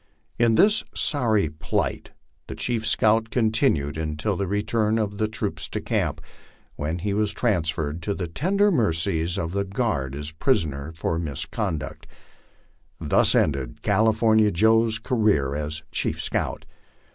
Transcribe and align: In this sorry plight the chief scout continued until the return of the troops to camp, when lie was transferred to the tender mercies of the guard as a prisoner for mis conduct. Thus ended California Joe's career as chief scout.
In 0.39 0.55
this 0.55 0.83
sorry 0.95 1.47
plight 1.47 2.09
the 2.47 2.55
chief 2.55 2.87
scout 2.87 3.29
continued 3.29 3.99
until 3.99 4.35
the 4.35 4.47
return 4.47 4.97
of 4.97 5.19
the 5.19 5.27
troops 5.27 5.69
to 5.69 5.79
camp, 5.79 6.21
when 6.75 7.01
lie 7.05 7.13
was 7.13 7.33
transferred 7.33 8.01
to 8.01 8.15
the 8.15 8.25
tender 8.25 8.71
mercies 8.71 9.37
of 9.37 9.51
the 9.51 9.63
guard 9.63 10.15
as 10.15 10.31
a 10.31 10.35
prisoner 10.37 10.91
for 10.91 11.19
mis 11.19 11.45
conduct. 11.45 12.07
Thus 12.99 13.35
ended 13.35 13.83
California 13.83 14.49
Joe's 14.49 14.97
career 14.97 15.53
as 15.53 15.83
chief 15.91 16.19
scout. 16.19 16.65